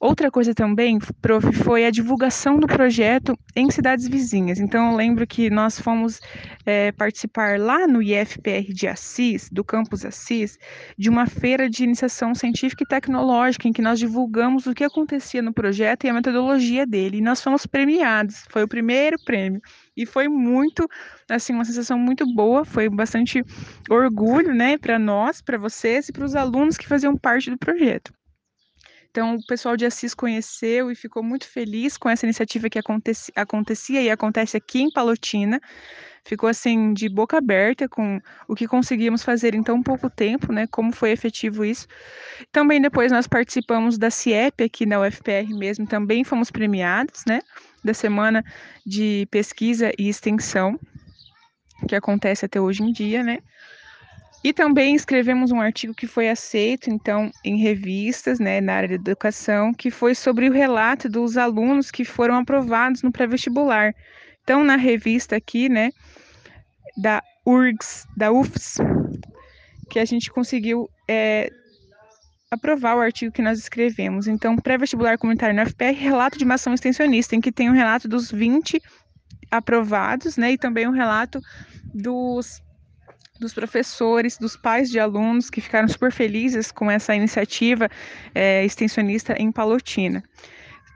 Outra 0.00 0.30
coisa 0.30 0.54
também, 0.54 0.98
prof, 1.20 1.52
foi 1.52 1.86
a 1.86 1.90
divulgação 1.90 2.58
do 2.58 2.66
projeto 2.66 3.38
em 3.56 3.70
cidades 3.70 4.06
vizinhas. 4.08 4.58
Então, 4.58 4.90
eu 4.90 4.96
lembro 4.96 5.26
que 5.26 5.48
nós 5.50 5.78
fomos 5.80 6.20
é, 6.66 6.92
participar 6.92 7.58
lá 7.58 7.86
no 7.86 8.02
IFPR 8.02 8.72
de 8.72 8.86
Assis, 8.86 9.48
do 9.50 9.64
campus 9.64 10.04
Assis, 10.04 10.58
de 10.98 11.08
uma 11.08 11.26
feira 11.26 11.68
de 11.68 11.84
iniciação 11.84 12.34
científica 12.34 12.84
e 12.84 12.86
tecnológica, 12.86 13.68
em 13.68 13.72
que 13.72 13.82
nós 13.82 13.98
divulgamos 13.98 14.66
o 14.66 14.74
que 14.74 14.84
acontecia 14.84 15.42
no 15.42 15.52
projeto 15.52 16.04
e 16.04 16.08
a 16.08 16.14
metodologia 16.14 16.86
dele. 16.86 17.18
E 17.18 17.22
nós 17.22 17.42
fomos 17.42 17.66
premiados. 17.66 18.44
Foi 18.50 18.62
o 18.62 18.68
primeiro 18.68 19.16
prêmio. 19.24 19.60
E 19.96 20.06
foi 20.06 20.28
muito, 20.28 20.88
assim, 21.28 21.52
uma 21.52 21.64
sensação 21.64 21.98
muito 21.98 22.24
boa, 22.34 22.64
foi 22.64 22.88
bastante 22.88 23.44
orgulho, 23.90 24.54
né, 24.54 24.78
para 24.78 24.98
nós, 24.98 25.42
para 25.42 25.58
vocês 25.58 26.08
e 26.08 26.12
para 26.12 26.24
os 26.24 26.34
alunos 26.34 26.76
que 26.76 26.88
faziam 26.88 27.16
parte 27.16 27.50
do 27.50 27.58
projeto. 27.58 28.12
Então, 29.12 29.34
o 29.34 29.46
pessoal 29.46 29.76
de 29.76 29.84
Assis 29.84 30.14
conheceu 30.14 30.90
e 30.90 30.94
ficou 30.94 31.22
muito 31.22 31.46
feliz 31.46 31.98
com 31.98 32.08
essa 32.08 32.24
iniciativa 32.24 32.70
que 32.70 32.78
aconteci, 32.78 33.30
acontecia 33.36 34.00
e 34.00 34.08
acontece 34.08 34.56
aqui 34.56 34.80
em 34.80 34.90
Palotina. 34.90 35.60
Ficou 36.24 36.48
assim 36.48 36.94
de 36.94 37.10
boca 37.10 37.36
aberta 37.36 37.86
com 37.86 38.18
o 38.48 38.54
que 38.54 38.66
conseguimos 38.66 39.22
fazer 39.22 39.54
em 39.54 39.62
tão 39.62 39.82
pouco 39.82 40.08
tempo, 40.08 40.50
né? 40.50 40.66
Como 40.66 40.92
foi 40.92 41.10
efetivo 41.10 41.62
isso. 41.62 41.86
Também 42.50 42.80
depois 42.80 43.12
nós 43.12 43.26
participamos 43.26 43.98
da 43.98 44.10
CIEP 44.10 44.64
aqui 44.64 44.86
na 44.86 45.00
UFPR 45.00 45.52
mesmo, 45.58 45.86
também 45.86 46.24
fomos 46.24 46.50
premiados, 46.50 47.22
né? 47.26 47.40
Da 47.84 47.92
semana 47.92 48.44
de 48.86 49.26
pesquisa 49.30 49.92
e 49.98 50.08
extensão, 50.08 50.78
que 51.88 51.96
acontece 51.96 52.44
até 52.44 52.60
hoje 52.60 52.82
em 52.82 52.92
dia, 52.92 53.22
né? 53.22 53.38
E 54.44 54.52
também 54.52 54.96
escrevemos 54.96 55.52
um 55.52 55.60
artigo 55.60 55.94
que 55.94 56.06
foi 56.06 56.28
aceito, 56.28 56.90
então, 56.90 57.30
em 57.44 57.58
revistas, 57.58 58.40
né, 58.40 58.60
na 58.60 58.74
área 58.74 58.88
de 58.88 58.94
educação, 58.94 59.72
que 59.72 59.88
foi 59.88 60.16
sobre 60.16 60.48
o 60.48 60.52
relato 60.52 61.08
dos 61.08 61.36
alunos 61.36 61.92
que 61.92 62.04
foram 62.04 62.36
aprovados 62.36 63.02
no 63.02 63.12
pré-vestibular. 63.12 63.94
Então, 64.42 64.64
na 64.64 64.74
revista 64.74 65.36
aqui, 65.36 65.68
né, 65.68 65.90
da 66.96 67.22
URGS, 67.46 68.04
da 68.16 68.32
UFS, 68.32 68.78
que 69.88 70.00
a 70.00 70.04
gente 70.04 70.28
conseguiu 70.30 70.90
é, 71.08 71.48
aprovar 72.52 72.96
o 72.96 73.00
artigo 73.00 73.32
que 73.32 73.40
nós 73.40 73.58
escrevemos. 73.58 74.28
Então, 74.28 74.56
pré-vestibular 74.56 75.16
comunitário 75.16 75.56
na 75.56 75.64
FPR, 75.64 75.92
relato 75.92 76.36
de 76.36 76.44
uma 76.44 76.56
ação 76.56 76.74
extensionista, 76.74 77.34
em 77.34 77.40
que 77.40 77.50
tem 77.50 77.70
um 77.70 77.72
relato 77.72 78.06
dos 78.06 78.30
20 78.30 78.78
aprovados, 79.50 80.36
né, 80.36 80.52
e 80.52 80.58
também 80.58 80.86
um 80.86 80.92
relato 80.92 81.40
dos 81.94 82.60
dos 83.40 83.52
professores, 83.52 84.38
dos 84.38 84.56
pais 84.56 84.88
de 84.88 85.00
alunos 85.00 85.50
que 85.50 85.60
ficaram 85.60 85.88
super 85.88 86.12
felizes 86.12 86.70
com 86.70 86.88
essa 86.88 87.12
iniciativa 87.12 87.90
é, 88.32 88.64
extensionista 88.64 89.34
em 89.36 89.50
Palotina. 89.50 90.22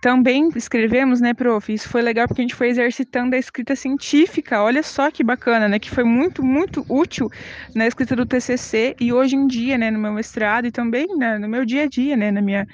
Também 0.07 0.51
escrevemos, 0.55 1.21
né, 1.21 1.35
prof? 1.35 1.73
Isso 1.73 1.89
foi 1.89 2.01
legal 2.01 2.29
porque 2.29 2.41
a 2.41 2.45
gente 2.45 2.55
foi 2.55 2.69
exercitando 2.69 3.35
a 3.35 3.39
escrita 3.41 3.75
científica. 3.75 4.63
Olha 4.63 4.81
só 4.81 5.11
que 5.11 5.25
bacana, 5.25 5.69
né? 5.69 5.81
Que 5.81 5.91
foi 5.91 6.05
muito, 6.05 6.45
muito 6.45 6.87
útil 6.89 7.29
na 7.75 7.89
escrita 7.89 8.15
do 8.15 8.25
TCC 8.25 8.95
e 9.01 9.13
hoje 9.13 9.35
em 9.35 9.49
dia, 9.49 9.77
né, 9.77 9.91
no 9.91 9.99
meu 9.99 10.13
mestrado 10.13 10.65
e 10.65 10.71
também 10.71 11.09
né, 11.17 11.39
no 11.39 11.49
meu 11.49 11.65
dia 11.65 11.83
a 11.83 11.87
dia, 11.89 12.17
né, 12.17 12.31
na 12.31 12.41
minha 12.41 12.69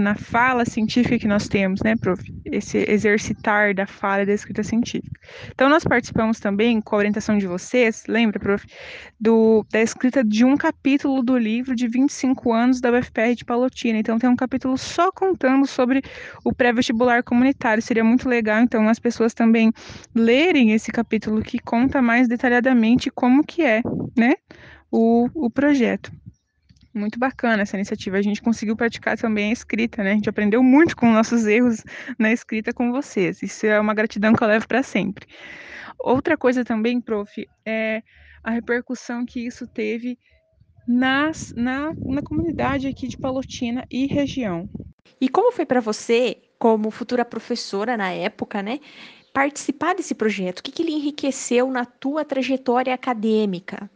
na 0.00 0.14
fala 0.14 0.64
científica 0.64 1.18
que 1.18 1.28
nós 1.28 1.48
temos, 1.48 1.80
né, 1.82 1.96
prof? 1.96 2.22
Esse 2.44 2.78
exercitar 2.88 3.74
da 3.74 3.86
fala 3.86 4.26
da 4.26 4.32
escrita 4.32 4.62
científica. 4.62 5.20
Então, 5.52 5.68
nós 5.68 5.84
participamos 5.84 6.38
também, 6.38 6.80
com 6.80 6.94
a 6.94 6.98
orientação 6.98 7.38
de 7.38 7.46
vocês, 7.46 8.04
lembra, 8.08 8.38
prof, 8.38 8.66
do, 9.18 9.64
da 9.70 9.80
escrita 9.80 10.24
de 10.24 10.44
um 10.44 10.56
capítulo 10.56 11.22
do 11.22 11.36
livro 11.36 11.74
de 11.74 11.88
25 11.88 12.52
anos 12.52 12.80
da 12.80 12.90
UFPR 12.90 13.34
de 13.34 13.44
Palotina. 13.44 13.98
Então, 13.98 14.18
tem 14.18 14.28
um 14.28 14.36
capítulo 14.36 14.76
só 14.76 15.10
contando 15.12 15.66
sobre 15.66 16.02
o 16.44 16.52
pré-vestibular 16.52 17.22
comunitário. 17.22 17.82
Seria 17.82 18.04
muito 18.04 18.28
legal, 18.28 18.60
então, 18.60 18.88
as 18.88 18.98
pessoas 18.98 19.34
também 19.34 19.72
lerem 20.14 20.72
esse 20.72 20.90
capítulo 20.92 21.42
que 21.42 21.58
conta 21.58 22.02
mais 22.02 22.28
detalhadamente 22.28 23.10
como 23.10 23.44
que 23.44 23.62
é, 23.62 23.82
né, 24.16 24.34
o, 24.90 25.28
o 25.34 25.50
projeto. 25.50 26.10
Muito 26.92 27.18
bacana 27.18 27.62
essa 27.62 27.76
iniciativa. 27.76 28.16
A 28.16 28.22
gente 28.22 28.42
conseguiu 28.42 28.76
praticar 28.76 29.16
também 29.16 29.50
a 29.50 29.52
escrita, 29.52 30.02
né? 30.02 30.12
A 30.12 30.14
gente 30.14 30.28
aprendeu 30.28 30.62
muito 30.62 30.96
com 30.96 31.10
nossos 31.10 31.46
erros 31.46 31.84
na 32.18 32.32
escrita 32.32 32.72
com 32.72 32.90
vocês. 32.90 33.42
Isso 33.42 33.66
é 33.66 33.78
uma 33.78 33.94
gratidão 33.94 34.32
que 34.32 34.42
eu 34.42 34.48
levo 34.48 34.66
para 34.66 34.82
sempre. 34.82 35.26
Outra 35.98 36.36
coisa 36.36 36.64
também, 36.64 37.00
prof, 37.00 37.46
é 37.64 38.02
a 38.42 38.50
repercussão 38.50 39.24
que 39.24 39.46
isso 39.46 39.66
teve 39.66 40.18
nas, 40.86 41.52
na, 41.56 41.92
na 41.94 42.22
comunidade 42.22 42.88
aqui 42.88 43.06
de 43.06 43.16
Palotina 43.16 43.86
e 43.90 44.06
região. 44.06 44.68
E 45.20 45.28
como 45.28 45.52
foi 45.52 45.66
para 45.66 45.80
você, 45.80 46.38
como 46.58 46.90
futura 46.90 47.24
professora 47.24 47.96
na 47.96 48.10
época, 48.10 48.62
né, 48.62 48.80
participar 49.32 49.94
desse 49.94 50.14
projeto? 50.14 50.60
O 50.60 50.62
que, 50.62 50.72
que 50.72 50.82
ele 50.82 50.92
enriqueceu 50.92 51.70
na 51.70 51.84
tua 51.84 52.24
trajetória 52.24 52.94
acadêmica 52.94 53.90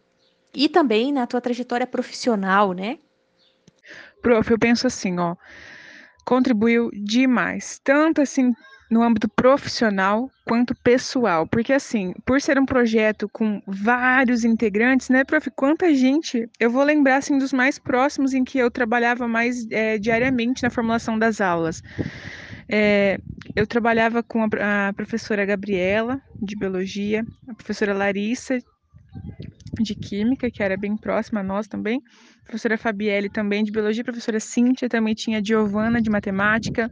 e 0.55 0.69
também 0.69 1.13
na 1.13 1.27
tua 1.27 1.41
trajetória 1.41 1.87
profissional, 1.87 2.73
né? 2.73 2.99
Prof, 4.23 4.51
eu 4.51 4.59
penso 4.59 4.87
assim, 4.87 5.19
ó, 5.19 5.37
contribuiu 6.25 6.91
demais, 6.93 7.81
tanto 7.85 8.23
assim 8.23 8.53
no 8.91 9.03
âmbito 9.03 9.29
profissional 9.29 10.31
quanto 10.45 10.75
pessoal, 10.77 11.47
porque 11.47 11.73
assim, 11.73 12.15
por 12.25 12.41
ser 12.41 12.59
um 12.59 12.67
projeto 12.67 13.29
com 13.29 13.61
vários 13.67 14.45
integrantes, 14.45 15.09
né, 15.09 15.25
prof, 15.25 15.51
quanta 15.51 15.93
gente, 15.95 16.49
eu 16.61 16.71
vou 16.71 16.85
lembrar 16.85 17.17
assim 17.17 17.39
dos 17.39 17.53
mais 17.53 17.79
próximos 17.79 18.35
em 18.35 18.45
que 18.45 18.59
eu 18.59 18.71
trabalhava 18.71 19.27
mais 19.27 19.67
é, 19.71 19.99
diariamente 19.99 20.63
na 20.63 20.71
formulação 20.71 21.19
das 21.19 21.41
aulas. 21.41 21.83
É, 22.69 23.19
eu 23.57 23.67
trabalhava 23.67 24.23
com 24.23 24.43
a, 24.43 24.89
a, 24.89 24.93
professora 24.93 25.45
Gabriela, 25.45 26.21
de 26.41 26.57
Biologia, 26.57 27.27
a 27.49 27.55
professora 27.55 27.93
Larissa, 27.93 28.59
de 29.83 29.95
Química, 29.95 30.51
que 30.51 30.63
era 30.63 30.77
bem 30.77 30.97
próxima 30.97 31.41
a 31.41 31.43
nós 31.43 31.67
também, 31.67 32.01
professora 32.45 32.79
Fabielle 32.79 33.29
também 33.29 33.65
de 33.65 33.73
Biologia, 33.73 34.05
professora 34.05 34.39
Cíntia 34.39 34.89
também 34.89 35.15
tinha 35.15 35.39
a 35.39 35.43
Giovana, 35.43 36.01
de 36.01 36.11
Matemática, 36.11 36.91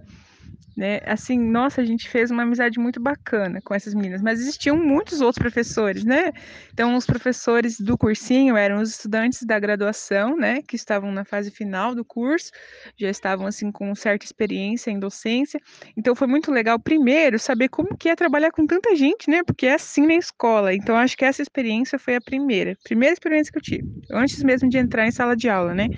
né? 0.76 1.00
Assim, 1.04 1.38
nossa, 1.38 1.82
a 1.82 1.84
gente 1.84 2.08
fez 2.08 2.30
uma 2.30 2.42
amizade 2.42 2.78
muito 2.78 2.98
bacana 2.98 3.60
com 3.62 3.74
essas 3.74 3.94
meninas, 3.94 4.22
mas 4.22 4.40
existiam 4.40 4.76
muitos 4.76 5.20
outros 5.20 5.40
professores, 5.42 6.04
né? 6.04 6.32
Então, 6.72 6.96
os 6.96 7.04
professores 7.04 7.78
do 7.78 7.96
cursinho 7.98 8.56
eram 8.56 8.80
os 8.80 8.90
estudantes 8.90 9.42
da 9.42 9.58
graduação, 9.58 10.36
né, 10.36 10.62
que 10.62 10.74
estavam 10.76 11.12
na 11.12 11.24
fase 11.24 11.50
final 11.50 11.94
do 11.94 12.04
curso, 12.04 12.50
já 12.96 13.10
estavam 13.10 13.46
assim 13.46 13.70
com 13.70 13.94
certa 13.94 14.24
experiência 14.24 14.90
em 14.90 14.98
docência. 14.98 15.60
Então, 15.96 16.14
foi 16.14 16.26
muito 16.26 16.50
legal 16.50 16.78
primeiro 16.78 17.38
saber 17.38 17.68
como 17.68 17.96
que 17.96 18.08
é 18.08 18.16
trabalhar 18.16 18.50
com 18.50 18.66
tanta 18.66 18.96
gente, 18.96 19.30
né? 19.30 19.42
Porque 19.44 19.66
é 19.66 19.74
assim 19.74 20.06
na 20.06 20.14
escola. 20.14 20.74
Então, 20.74 20.96
acho 20.96 21.16
que 21.16 21.24
essa 21.24 21.42
experiência 21.42 21.98
foi 21.98 22.16
a 22.16 22.20
primeira, 22.20 22.76
primeira 22.82 23.12
experiência 23.12 23.52
que 23.52 23.58
eu 23.58 23.62
tive, 23.62 23.84
antes 24.10 24.42
mesmo 24.42 24.68
de 24.68 24.78
entrar 24.78 25.06
em 25.06 25.10
sala 25.10 25.36
de 25.36 25.48
aula, 25.48 25.74
né? 25.74 25.88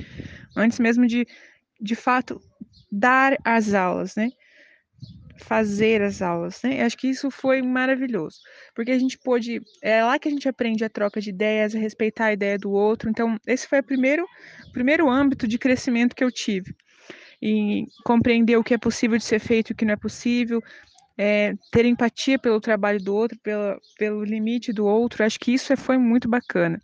Antes 0.57 0.79
mesmo 0.81 1.07
de 1.07 1.27
de 1.81 1.95
fato 1.95 2.41
dar 2.91 3.37
as 3.45 3.75
aulas, 3.75 4.15
né? 4.17 4.31
Fazer 5.37 6.03
as 6.03 6.23
aulas, 6.23 6.63
né? 6.63 6.81
Eu 6.81 6.87
acho 6.87 6.97
que 6.97 7.09
isso 7.09 7.31
foi 7.31 7.61
maravilhoso, 7.63 8.39
porque 8.75 8.91
a 8.91 8.99
gente 8.99 9.19
pôde, 9.19 9.61
é 9.83 10.05
lá 10.05 10.19
que 10.19 10.29
a 10.29 10.31
gente 10.31 10.49
aprende 10.49 10.85
a 10.85 10.89
troca 10.89 11.21
de 11.21 11.31
ideias, 11.31 11.75
a 11.75 11.79
respeitar 11.79 12.27
a 12.27 12.33
ideia 12.33 12.59
do 12.59 12.71
outro. 12.71 13.11
Então, 13.11 13.39
esse 13.47 13.67
foi 13.67 13.81
o 13.81 13.85
primeiro, 13.85 14.27
primeiro 14.73 15.09
âmbito 15.11 15.47
de 15.47 15.59
crescimento 15.59 16.15
que 16.15 16.25
eu 16.25 16.31
tive. 16.31 16.75
E 17.43 17.87
compreender 18.05 18.57
o 18.57 18.65
que 18.65 18.75
é 18.75 18.79
possível 18.79 19.19
de 19.19 19.25
ser 19.25 19.39
feito 19.39 19.71
e 19.71 19.73
o 19.73 19.77
que 19.77 19.85
não 19.85 19.93
é 19.93 19.97
possível, 19.97 20.63
é, 21.17 21.55
ter 21.71 21.85
empatia 21.85 22.39
pelo 22.39 22.61
trabalho 22.61 23.03
do 23.03 23.15
outro, 23.15 23.39
pela, 23.41 23.79
pelo 23.99 24.25
limite 24.25 24.73
do 24.73 24.87
outro, 24.87 25.25
acho 25.25 25.39
que 25.39 25.53
isso 25.53 25.77
foi 25.77 25.99
muito 25.99 26.29
bacana. 26.29 26.81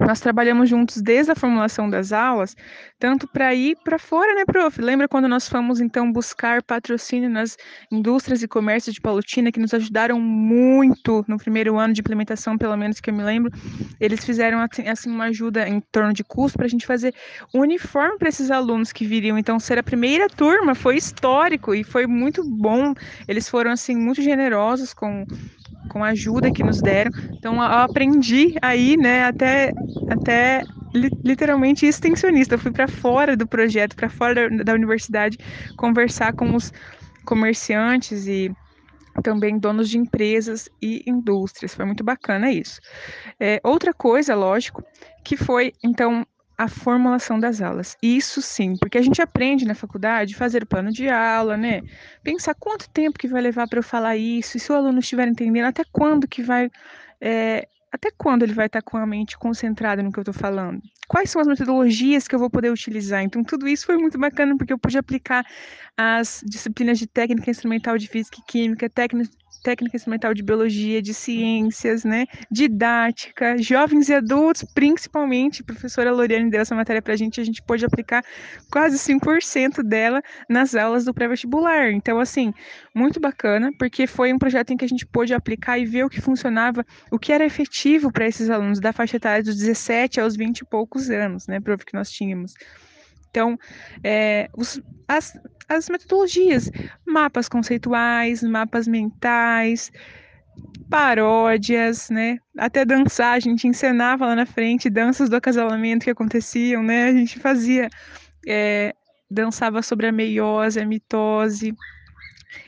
Nós 0.00 0.20
trabalhamos 0.20 0.70
juntos 0.70 1.02
desde 1.02 1.32
a 1.32 1.34
formulação 1.34 1.88
das 1.88 2.12
aulas, 2.12 2.56
tanto 2.98 3.28
para 3.28 3.54
ir 3.54 3.76
para 3.84 3.98
fora, 3.98 4.34
né, 4.34 4.46
prof? 4.46 4.80
Lembra 4.80 5.06
quando 5.06 5.28
nós 5.28 5.46
fomos, 5.46 5.80
então, 5.80 6.10
buscar 6.10 6.62
patrocínio 6.62 7.28
nas 7.28 7.58
indústrias 7.90 8.42
e 8.42 8.48
comércios 8.48 8.94
de 8.94 9.02
Palutina, 9.02 9.52
que 9.52 9.60
nos 9.60 9.74
ajudaram 9.74 10.18
muito 10.18 11.22
no 11.28 11.36
primeiro 11.36 11.78
ano 11.78 11.92
de 11.92 12.00
implementação, 12.00 12.56
pelo 12.56 12.74
menos 12.74 13.00
que 13.00 13.10
eu 13.10 13.14
me 13.14 13.22
lembro. 13.22 13.52
Eles 14.00 14.24
fizeram, 14.24 14.60
assim, 14.60 14.88
assim 14.88 15.10
uma 15.10 15.24
ajuda 15.24 15.68
em 15.68 15.78
torno 15.92 16.14
de 16.14 16.24
custo 16.24 16.56
para 16.56 16.66
a 16.66 16.70
gente 16.70 16.86
fazer 16.86 17.14
uniforme 17.52 18.16
para 18.16 18.30
esses 18.30 18.50
alunos 18.50 18.92
que 18.92 19.04
viriam. 19.04 19.36
Então, 19.36 19.60
ser 19.60 19.78
a 19.78 19.82
primeira 19.82 20.26
turma 20.26 20.74
foi 20.74 20.96
histórico 20.96 21.74
e 21.74 21.84
foi 21.84 22.06
muito 22.06 22.42
bom. 22.42 22.94
Eles 23.28 23.46
foram, 23.46 23.70
assim, 23.70 23.94
muito 23.94 24.22
generosos 24.22 24.94
com 24.94 25.26
com 25.88 26.02
a 26.02 26.08
ajuda 26.08 26.50
que 26.50 26.62
nos 26.62 26.80
deram. 26.80 27.10
Então, 27.38 27.56
eu 27.56 27.62
aprendi 27.62 28.54
aí, 28.62 28.96
né, 28.96 29.24
até, 29.24 29.72
até 30.08 30.62
literalmente 31.24 31.86
extensionista. 31.86 32.54
Eu 32.54 32.58
fui 32.58 32.72
para 32.72 32.88
fora 32.88 33.36
do 33.36 33.46
projeto, 33.46 33.96
para 33.96 34.08
fora 34.08 34.48
da, 34.50 34.64
da 34.64 34.72
universidade, 34.74 35.38
conversar 35.76 36.32
com 36.34 36.54
os 36.54 36.72
comerciantes 37.24 38.26
e 38.26 38.50
também 39.22 39.58
donos 39.58 39.90
de 39.90 39.98
empresas 39.98 40.68
e 40.80 41.02
indústrias. 41.06 41.74
Foi 41.74 41.84
muito 41.84 42.02
bacana 42.02 42.50
isso. 42.50 42.80
É, 43.38 43.60
outra 43.62 43.92
coisa, 43.92 44.34
lógico, 44.34 44.82
que 45.24 45.36
foi, 45.36 45.72
então, 45.82 46.26
a 46.62 46.68
formulação 46.68 47.40
das 47.40 47.60
aulas. 47.60 47.96
Isso 48.00 48.40
sim, 48.40 48.76
porque 48.76 48.96
a 48.96 49.02
gente 49.02 49.20
aprende 49.20 49.64
na 49.64 49.74
faculdade 49.74 50.34
fazer 50.34 50.62
o 50.62 50.66
plano 50.66 50.92
de 50.92 51.08
aula, 51.08 51.56
né? 51.56 51.82
Pensar 52.22 52.54
quanto 52.54 52.88
tempo 52.90 53.18
que 53.18 53.26
vai 53.26 53.42
levar 53.42 53.66
para 53.68 53.80
eu 53.80 53.82
falar 53.82 54.16
isso, 54.16 54.56
e 54.56 54.60
se 54.60 54.70
o 54.70 54.74
aluno 54.74 55.00
estiver 55.00 55.26
entendendo, 55.26 55.66
até 55.66 55.82
quando 55.90 56.28
que 56.28 56.42
vai. 56.42 56.70
É, 57.20 57.66
até 57.90 58.10
quando 58.16 58.42
ele 58.42 58.54
vai 58.54 58.66
estar 58.66 58.80
com 58.80 58.96
a 58.96 59.04
mente 59.04 59.36
concentrada 59.36 60.02
no 60.02 60.10
que 60.10 60.18
eu 60.18 60.22
estou 60.22 60.34
falando? 60.34 60.80
Quais 61.08 61.30
são 61.30 61.42
as 61.42 61.46
metodologias 61.46 62.26
que 62.26 62.34
eu 62.34 62.38
vou 62.38 62.48
poder 62.48 62.70
utilizar? 62.70 63.22
Então, 63.22 63.44
tudo 63.44 63.68
isso 63.68 63.84
foi 63.84 63.98
muito 63.98 64.18
bacana, 64.18 64.56
porque 64.56 64.72
eu 64.72 64.78
pude 64.78 64.96
aplicar 64.96 65.44
as 65.96 66.42
disciplinas 66.46 66.98
de 66.98 67.06
técnica 67.06 67.50
instrumental 67.50 67.98
de 67.98 68.08
física 68.08 68.38
e 68.40 68.50
química, 68.50 68.88
técnica, 68.88 69.30
técnica 69.62 69.96
instrumental 69.96 70.34
de 70.34 70.42
biologia, 70.42 71.00
de 71.00 71.14
ciências, 71.14 72.04
né, 72.04 72.26
didática, 72.50 73.56
jovens 73.58 74.08
e 74.08 74.14
adultos, 74.14 74.64
principalmente, 74.64 75.62
a 75.62 75.64
professora 75.64 76.12
Loriane 76.12 76.50
deu 76.50 76.60
essa 76.60 76.74
matéria 76.74 77.00
para 77.00 77.14
a 77.14 77.16
gente, 77.16 77.40
a 77.40 77.44
gente 77.44 77.62
pôde 77.62 77.84
aplicar 77.84 78.24
quase 78.70 78.98
100% 78.98 79.82
dela 79.82 80.22
nas 80.48 80.74
aulas 80.74 81.04
do 81.04 81.14
pré-vestibular. 81.14 81.90
Então, 81.92 82.18
assim, 82.18 82.52
muito 82.94 83.20
bacana, 83.20 83.72
porque 83.78 84.06
foi 84.06 84.32
um 84.32 84.38
projeto 84.38 84.72
em 84.72 84.76
que 84.76 84.84
a 84.84 84.88
gente 84.88 85.06
pôde 85.06 85.32
aplicar 85.32 85.78
e 85.78 85.86
ver 85.86 86.04
o 86.04 86.10
que 86.10 86.20
funcionava, 86.20 86.84
o 87.10 87.18
que 87.18 87.32
era 87.32 87.44
efetivo 87.44 88.12
para 88.12 88.26
esses 88.26 88.50
alunos 88.50 88.80
da 88.80 88.92
faixa 88.92 89.16
etária 89.16 89.42
dos 89.42 89.56
17 89.56 90.20
aos 90.20 90.36
20 90.36 90.60
e 90.60 90.64
poucos 90.64 91.10
anos, 91.10 91.46
né, 91.46 91.60
prof, 91.60 91.84
que 91.84 91.94
nós 91.94 92.10
tínhamos. 92.10 92.54
Então, 93.32 93.58
é, 94.04 94.50
os, 94.54 94.78
as, 95.08 95.32
as 95.66 95.88
metodologias, 95.88 96.70
mapas 97.06 97.48
conceituais, 97.48 98.42
mapas 98.42 98.86
mentais, 98.86 99.90
paródias, 100.90 102.10
né? 102.10 102.36
Até 102.58 102.84
dançar, 102.84 103.34
a 103.34 103.40
gente 103.40 103.66
encenava 103.66 104.26
lá 104.26 104.36
na 104.36 104.44
frente 104.44 104.90
danças 104.90 105.30
do 105.30 105.36
acasalamento 105.36 106.04
que 106.04 106.10
aconteciam, 106.10 106.82
né? 106.82 107.04
A 107.06 107.12
gente 107.12 107.38
fazia, 107.38 107.88
é, 108.46 108.94
dançava 109.30 109.80
sobre 109.80 110.06
a 110.08 110.12
meiose, 110.12 110.78
a 110.78 110.84
mitose, 110.84 111.74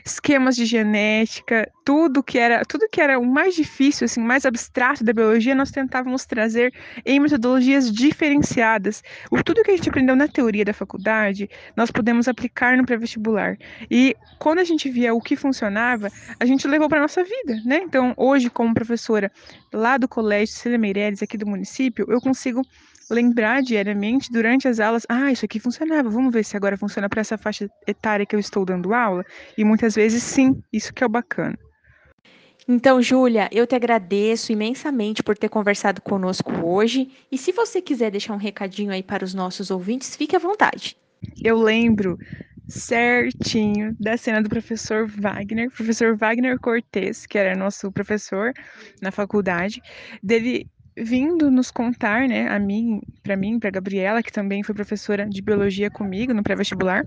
esquemas 0.03 0.55
de 0.55 0.65
genética, 0.65 1.69
tudo 1.83 2.23
que 2.23 2.37
era, 2.37 2.63
tudo 2.65 2.89
que 2.89 2.99
era 2.99 3.19
o 3.19 3.25
mais 3.25 3.55
difícil, 3.55 4.05
assim, 4.05 4.21
mais 4.21 4.45
abstrato 4.45 5.03
da 5.03 5.13
biologia, 5.13 5.55
nós 5.55 5.71
tentávamos 5.71 6.25
trazer 6.25 6.73
em 7.05 7.19
metodologias 7.19 7.91
diferenciadas. 7.91 9.03
O 9.31 9.43
tudo 9.43 9.63
que 9.63 9.71
a 9.71 9.75
gente 9.75 9.89
aprendeu 9.89 10.15
na 10.15 10.27
teoria 10.27 10.65
da 10.65 10.73
faculdade, 10.73 11.49
nós 11.75 11.91
podemos 11.91 12.27
aplicar 12.27 12.77
no 12.77 12.85
pré-vestibular. 12.85 13.57
E 13.89 14.15
quando 14.39 14.59
a 14.59 14.63
gente 14.63 14.89
via 14.89 15.13
o 15.13 15.21
que 15.21 15.35
funcionava, 15.35 16.09
a 16.39 16.45
gente 16.45 16.67
levou 16.67 16.89
para 16.89 17.01
nossa 17.01 17.23
vida, 17.23 17.61
né? 17.65 17.81
Então, 17.83 18.13
hoje 18.17 18.49
como 18.49 18.73
professora 18.73 19.31
lá 19.71 19.97
do 19.97 20.07
colégio 20.07 20.55
Cília 20.55 20.77
Meireles 20.77 21.21
aqui 21.21 21.37
do 21.37 21.45
município, 21.45 22.05
eu 22.09 22.19
consigo 22.19 22.61
lembrar 23.09 23.61
diariamente 23.61 24.31
durante 24.31 24.67
as 24.67 24.79
aulas, 24.79 25.05
ah, 25.07 25.31
isso 25.31 25.45
aqui 25.45 25.59
funcionava, 25.59 26.09
vamos 26.09 26.33
ver 26.33 26.43
se 26.43 26.57
agora 26.57 26.77
funciona 26.77 27.07
para 27.07 27.21
essa 27.21 27.37
faixa 27.37 27.69
etária 27.87 28.25
que 28.25 28.35
eu 28.35 28.39
estou 28.39 28.65
dando 28.65 28.93
aula. 28.93 29.23
E 29.57 29.63
muitas 29.63 29.95
vezes 29.95 30.23
sim, 30.23 30.61
isso 30.71 30.93
que 30.93 31.03
é 31.03 31.07
o 31.07 31.09
bacana. 31.09 31.57
Então, 32.67 32.99
Júlia, 32.99 33.47
eu 33.51 33.67
te 33.67 33.75
agradeço 33.75 34.51
imensamente 34.51 35.21
por 35.21 35.37
ter 35.37 35.49
conversado 35.49 36.01
conosco 36.01 36.51
hoje. 36.63 37.11
E 37.31 37.37
se 37.37 37.51
você 37.51 37.79
quiser 37.79 38.09
deixar 38.09 38.33
um 38.33 38.37
recadinho 38.37 38.91
aí 38.91 39.03
para 39.03 39.23
os 39.23 39.35
nossos 39.35 39.69
ouvintes, 39.69 40.15
fique 40.15 40.35
à 40.35 40.39
vontade. 40.39 40.97
Eu 41.43 41.57
lembro 41.57 42.17
certinho 42.67 43.95
da 43.99 44.17
cena 44.17 44.41
do 44.41 44.49
professor 44.49 45.07
Wagner, 45.07 45.69
professor 45.69 46.17
Wagner 46.17 46.59
Cortes, 46.59 47.27
que 47.27 47.37
era 47.37 47.55
nosso 47.55 47.91
professor 47.91 48.51
na 48.99 49.11
faculdade, 49.11 49.79
dele 50.23 50.67
vindo 50.97 51.51
nos 51.51 51.71
contar, 51.71 52.27
né, 52.27 52.47
a 52.47 52.59
mim, 52.59 53.01
para 53.21 53.35
mim, 53.35 53.59
para 53.59 53.69
Gabriela, 53.69 54.23
que 54.23 54.31
também 54.31 54.63
foi 54.63 54.73
professora 54.73 55.27
de 55.27 55.41
biologia 55.41 55.89
comigo 55.89 56.33
no 56.33 56.43
pré-vestibular, 56.43 57.05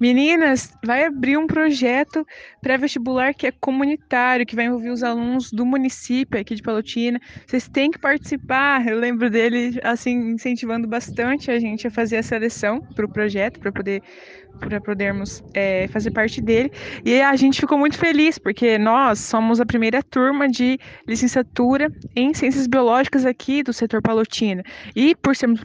Meninas, 0.00 0.76
vai 0.84 1.04
abrir 1.04 1.36
um 1.36 1.46
projeto 1.46 2.26
pré-vestibular 2.60 3.32
que 3.32 3.46
é 3.46 3.52
comunitário, 3.52 4.44
que 4.44 4.56
vai 4.56 4.64
envolver 4.64 4.90
os 4.90 5.04
alunos 5.04 5.52
do 5.52 5.64
município 5.64 6.40
aqui 6.40 6.56
de 6.56 6.62
Palotina. 6.62 7.20
Vocês 7.46 7.68
têm 7.68 7.88
que 7.88 8.00
participar. 8.00 8.84
Eu 8.84 8.98
lembro 8.98 9.30
dele 9.30 9.78
assim 9.84 10.32
incentivando 10.32 10.88
bastante 10.88 11.52
a 11.52 11.58
gente 11.60 11.86
a 11.86 11.90
fazer 11.90 12.16
a 12.16 12.22
seleção 12.24 12.80
para 12.80 13.06
o 13.06 13.08
projeto, 13.08 13.60
para 13.60 13.70
poder 13.70 14.02
para 14.58 14.80
podermos 14.80 15.42
é, 15.54 15.88
fazer 15.88 16.10
parte 16.10 16.40
dele. 16.40 16.70
E 17.04 17.20
a 17.20 17.34
gente 17.36 17.60
ficou 17.60 17.78
muito 17.78 17.98
feliz, 17.98 18.38
porque 18.38 18.78
nós 18.78 19.18
somos 19.18 19.60
a 19.60 19.66
primeira 19.66 20.02
turma 20.02 20.48
de 20.48 20.78
licenciatura 21.06 21.90
em 22.14 22.32
Ciências 22.32 22.66
Biológicas 22.66 23.26
aqui 23.26 23.62
do 23.62 23.72
setor 23.72 24.00
Palotina. 24.02 24.62
E 24.94 25.14
por 25.16 25.34
sermos, 25.34 25.60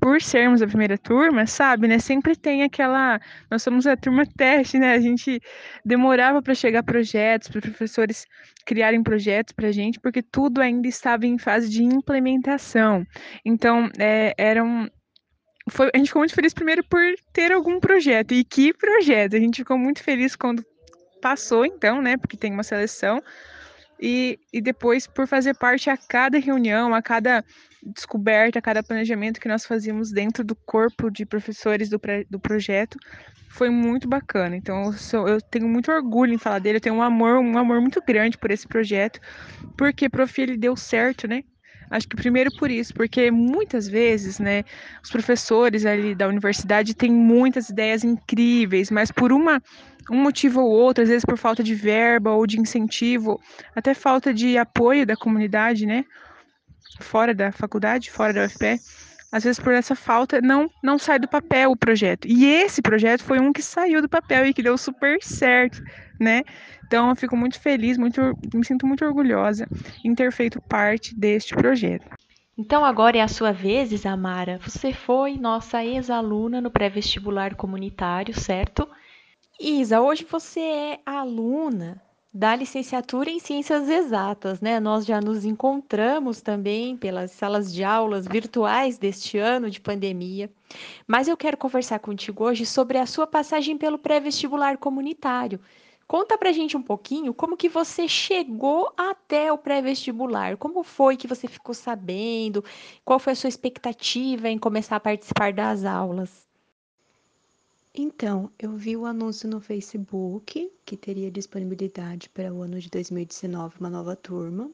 por 0.00 0.20
sermos 0.20 0.62
a 0.62 0.66
primeira 0.66 0.98
turma, 0.98 1.46
sabe, 1.46 1.88
né, 1.88 1.98
sempre 1.98 2.36
tem 2.36 2.62
aquela... 2.62 3.20
Nós 3.50 3.62
somos 3.62 3.86
a 3.86 3.96
turma 3.96 4.24
teste, 4.36 4.78
né, 4.78 4.92
a 4.92 5.00
gente 5.00 5.40
demorava 5.84 6.42
para 6.42 6.54
chegar 6.54 6.82
projetos, 6.82 7.48
para 7.48 7.60
professores 7.60 8.26
criarem 8.66 9.02
projetos 9.02 9.52
para 9.52 9.68
a 9.68 9.72
gente, 9.72 9.98
porque 10.00 10.22
tudo 10.22 10.60
ainda 10.60 10.88
estava 10.88 11.26
em 11.26 11.38
fase 11.38 11.68
de 11.68 11.82
implementação. 11.82 13.04
Então, 13.44 13.88
é, 13.98 14.34
eram 14.36 14.88
foi, 15.68 15.90
a 15.92 15.98
gente 15.98 16.08
ficou 16.08 16.20
muito 16.20 16.34
feliz 16.34 16.54
primeiro 16.54 16.82
por 16.84 17.00
ter 17.32 17.52
algum 17.52 17.78
projeto. 17.80 18.32
E 18.32 18.44
que 18.44 18.72
projeto! 18.72 19.36
A 19.36 19.40
gente 19.40 19.58
ficou 19.58 19.78
muito 19.78 20.02
feliz 20.02 20.34
quando 20.34 20.64
passou, 21.20 21.64
então, 21.64 22.00
né? 22.00 22.16
Porque 22.16 22.36
tem 22.36 22.52
uma 22.52 22.62
seleção. 22.62 23.22
E, 24.00 24.38
e 24.52 24.60
depois 24.62 25.06
por 25.06 25.26
fazer 25.26 25.54
parte 25.54 25.90
a 25.90 25.96
cada 25.96 26.38
reunião, 26.38 26.94
a 26.94 27.02
cada 27.02 27.44
descoberta, 27.82 28.58
a 28.58 28.62
cada 28.62 28.82
planejamento 28.82 29.40
que 29.40 29.48
nós 29.48 29.66
fazíamos 29.66 30.10
dentro 30.10 30.42
do 30.42 30.54
corpo 30.54 31.10
de 31.10 31.26
professores 31.26 31.88
do, 31.90 32.00
do 32.28 32.40
projeto, 32.40 32.98
foi 33.50 33.68
muito 33.68 34.08
bacana. 34.08 34.56
Então 34.56 34.84
eu, 34.86 34.92
sou, 34.94 35.28
eu, 35.28 35.40
tenho 35.40 35.68
muito 35.68 35.90
orgulho 35.92 36.32
em 36.32 36.38
falar 36.38 36.60
dele, 36.60 36.78
eu 36.78 36.80
tenho 36.80 36.94
um 36.94 37.02
amor, 37.02 37.38
um 37.38 37.58
amor 37.58 37.80
muito 37.80 38.00
grande 38.02 38.38
por 38.38 38.50
esse 38.50 38.66
projeto, 38.66 39.20
porque 39.76 40.08
Profi 40.08 40.42
ele 40.42 40.56
deu 40.56 40.76
certo, 40.76 41.28
né? 41.28 41.42
Acho 41.90 42.08
que 42.08 42.14
primeiro 42.14 42.50
por 42.56 42.70
isso, 42.70 42.94
porque 42.94 43.30
muitas 43.32 43.88
vezes, 43.88 44.38
né, 44.38 44.64
os 45.02 45.10
professores 45.10 45.84
ali 45.84 46.14
da 46.14 46.28
universidade 46.28 46.94
têm 46.94 47.10
muitas 47.10 47.68
ideias 47.68 48.04
incríveis, 48.04 48.90
mas 48.90 49.10
por 49.10 49.32
uma 49.32 49.60
um 50.10 50.16
motivo 50.16 50.60
ou 50.60 50.70
outro, 50.70 51.02
às 51.02 51.08
vezes 51.08 51.24
por 51.24 51.36
falta 51.36 51.62
de 51.62 51.74
verba 51.74 52.30
ou 52.30 52.46
de 52.46 52.58
incentivo, 52.58 53.40
até 53.76 53.92
falta 53.92 54.32
de 54.32 54.56
apoio 54.56 55.04
da 55.04 55.16
comunidade, 55.16 55.84
né, 55.84 56.04
fora 57.00 57.34
da 57.34 57.52
faculdade, 57.52 58.10
fora 58.10 58.32
da 58.32 58.44
UFPE, 58.44 58.80
às 59.32 59.44
vezes 59.44 59.60
por 59.60 59.72
essa 59.72 59.94
falta 59.94 60.40
não 60.40 60.68
não 60.82 60.98
sai 60.98 61.18
do 61.18 61.28
papel 61.28 61.70
o 61.70 61.76
projeto. 61.76 62.26
E 62.26 62.44
esse 62.44 62.82
projeto 62.82 63.22
foi 63.22 63.38
um 63.38 63.52
que 63.52 63.62
saiu 63.62 64.02
do 64.02 64.08
papel 64.08 64.46
e 64.46 64.54
que 64.54 64.62
deu 64.62 64.76
super 64.76 65.22
certo, 65.22 65.82
né? 66.18 66.42
Então 66.86 67.08
eu 67.08 67.16
fico 67.16 67.36
muito 67.36 67.60
feliz, 67.60 67.96
muito 67.96 68.20
me 68.52 68.64
sinto 68.64 68.86
muito 68.86 69.04
orgulhosa 69.04 69.68
em 70.04 70.14
ter 70.14 70.32
feito 70.32 70.60
parte 70.60 71.14
deste 71.14 71.54
projeto. 71.54 72.06
Então 72.58 72.84
agora 72.84 73.16
é 73.16 73.22
a 73.22 73.28
sua 73.28 73.52
vez, 73.52 73.92
Isamara. 73.92 74.58
Você 74.58 74.92
foi 74.92 75.36
nossa 75.38 75.84
ex-aluna 75.84 76.60
no 76.60 76.70
pré-vestibular 76.70 77.54
comunitário, 77.54 78.38
certo? 78.38 78.88
Isa, 79.58 80.00
hoje 80.00 80.26
você 80.28 80.60
é 80.60 81.00
aluna 81.06 82.02
da 82.32 82.54
licenciatura 82.54 83.28
em 83.30 83.40
Ciências 83.40 83.88
Exatas, 83.88 84.60
né? 84.60 84.78
Nós 84.80 85.04
já 85.04 85.20
nos 85.20 85.44
encontramos 85.44 86.40
também 86.40 86.96
pelas 86.96 87.32
salas 87.32 87.72
de 87.72 87.82
aulas 87.84 88.26
virtuais 88.26 88.98
deste 88.98 89.36
ano 89.38 89.68
de 89.70 89.80
pandemia, 89.80 90.50
mas 91.06 91.28
eu 91.28 91.36
quero 91.36 91.56
conversar 91.56 91.98
contigo 92.00 92.44
hoje 92.44 92.66
sobre 92.66 92.98
a 92.98 93.06
sua 93.06 93.26
passagem 93.26 93.76
pelo 93.78 93.98
pré-vestibular 93.98 94.78
comunitário. 94.78 95.60
Conta 96.06 96.36
pra 96.38 96.52
gente 96.52 96.76
um 96.76 96.82
pouquinho 96.82 97.34
como 97.34 97.56
que 97.56 97.68
você 97.68 98.08
chegou 98.08 98.92
até 98.96 99.52
o 99.52 99.58
pré-vestibular. 99.58 100.56
Como 100.56 100.82
foi 100.82 101.16
que 101.16 101.28
você 101.28 101.48
ficou 101.48 101.74
sabendo? 101.74 102.64
Qual 103.04 103.18
foi 103.20 103.32
a 103.32 103.36
sua 103.36 103.48
expectativa 103.48 104.48
em 104.48 104.58
começar 104.58 104.96
a 104.96 105.00
participar 105.00 105.52
das 105.52 105.84
aulas? 105.84 106.49
Então, 107.92 108.52
eu 108.56 108.76
vi 108.76 108.96
o 108.96 109.04
anúncio 109.04 109.48
no 109.48 109.60
Facebook 109.60 110.72
que 110.84 110.96
teria 110.96 111.30
disponibilidade 111.30 112.28
para 112.28 112.52
o 112.52 112.62
ano 112.62 112.78
de 112.78 112.88
2019 112.88 113.80
uma 113.80 113.90
nova 113.90 114.14
turma. 114.14 114.70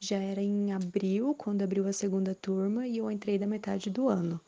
Já 0.00 0.16
era 0.16 0.40
em 0.40 0.72
abril, 0.72 1.34
quando 1.34 1.62
abriu 1.62 1.86
a 1.86 1.92
segunda 1.92 2.34
turma, 2.34 2.86
e 2.86 2.98
eu 2.98 3.10
entrei 3.10 3.38
da 3.38 3.46
metade 3.46 3.90
do 3.90 4.08
ano. 4.08 4.40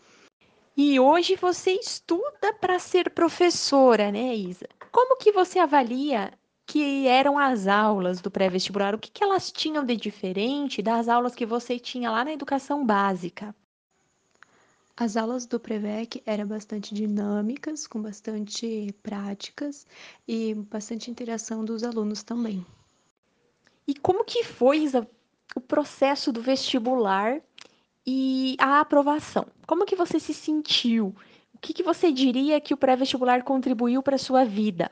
E 0.74 0.98
hoje 0.98 1.36
você 1.36 1.72
estuda 1.72 2.54
para 2.60 2.78
ser 2.78 3.10
professora, 3.10 4.10
né, 4.10 4.34
Isa? 4.34 4.66
Como 4.90 5.18
que 5.18 5.32
você 5.32 5.58
avalia 5.58 6.32
que 6.66 7.06
eram 7.06 7.38
as 7.38 7.66
aulas 7.66 8.20
do 8.20 8.30
pré-vestibular? 8.30 8.94
O 8.94 8.98
que, 8.98 9.10
que 9.10 9.22
elas 9.22 9.52
tinham 9.52 9.84
de 9.84 9.94
diferente 9.94 10.82
das 10.82 11.08
aulas 11.08 11.34
que 11.34 11.46
você 11.46 11.78
tinha 11.78 12.10
lá 12.10 12.24
na 12.24 12.32
educação 12.32 12.84
básica? 12.84 13.54
As 14.98 15.14
aulas 15.14 15.44
do 15.44 15.60
Prevec 15.60 16.22
eram 16.24 16.46
bastante 16.46 16.94
dinâmicas, 16.94 17.86
com 17.86 18.00
bastante 18.00 18.94
práticas 19.02 19.86
e 20.26 20.54
bastante 20.54 21.10
interação 21.10 21.66
dos 21.66 21.84
alunos 21.84 22.22
também. 22.22 22.64
E 23.86 23.94
como 23.94 24.24
que 24.24 24.42
foi 24.42 24.78
Isa, 24.78 25.06
o 25.54 25.60
processo 25.60 26.32
do 26.32 26.40
vestibular 26.40 27.42
e 28.06 28.56
a 28.58 28.80
aprovação? 28.80 29.46
Como 29.66 29.84
que 29.84 29.94
você 29.94 30.18
se 30.18 30.32
sentiu? 30.32 31.14
O 31.52 31.58
que, 31.58 31.74
que 31.74 31.82
você 31.82 32.10
diria 32.10 32.58
que 32.58 32.72
o 32.72 32.76
pré-vestibular 32.76 33.44
contribuiu 33.44 34.02
para 34.02 34.16
a 34.16 34.18
sua 34.18 34.44
vida? 34.44 34.90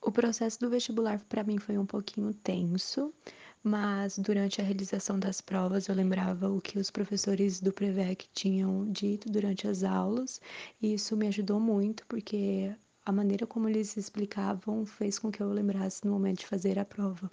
O 0.00 0.10
processo 0.10 0.58
do 0.60 0.70
vestibular 0.70 1.20
para 1.28 1.44
mim 1.44 1.58
foi 1.58 1.76
um 1.76 1.84
pouquinho 1.84 2.32
tenso, 2.32 3.12
mas 3.66 4.16
durante 4.16 4.60
a 4.60 4.64
realização 4.64 5.18
das 5.18 5.40
provas 5.40 5.88
eu 5.88 5.94
lembrava 5.96 6.48
o 6.48 6.60
que 6.60 6.78
os 6.78 6.88
professores 6.88 7.60
do 7.60 7.72
Prevec 7.72 8.28
tinham 8.32 8.88
dito 8.92 9.28
durante 9.28 9.66
as 9.66 9.82
aulas, 9.82 10.40
e 10.80 10.94
isso 10.94 11.16
me 11.16 11.26
ajudou 11.26 11.58
muito, 11.58 12.06
porque 12.06 12.72
a 13.04 13.10
maneira 13.10 13.44
como 13.44 13.68
eles 13.68 13.96
explicavam 13.96 14.86
fez 14.86 15.18
com 15.18 15.32
que 15.32 15.42
eu 15.42 15.50
lembrasse 15.50 16.04
no 16.04 16.12
momento 16.12 16.38
de 16.38 16.46
fazer 16.46 16.78
a 16.78 16.84
prova. 16.84 17.28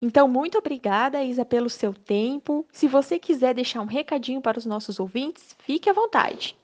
Então, 0.00 0.28
muito 0.28 0.56
obrigada, 0.56 1.22
Isa, 1.24 1.44
pelo 1.44 1.68
seu 1.68 1.92
tempo. 1.92 2.64
Se 2.72 2.86
você 2.86 3.18
quiser 3.18 3.52
deixar 3.52 3.80
um 3.80 3.86
recadinho 3.86 4.40
para 4.40 4.58
os 4.58 4.66
nossos 4.66 5.00
ouvintes, 5.00 5.56
fique 5.64 5.90
à 5.90 5.92
vontade. 5.92 6.56